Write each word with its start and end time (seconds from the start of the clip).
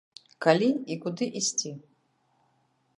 Калі 0.45 0.69
і 0.95 0.97
куды 1.05 1.25
ісці? 1.43 1.71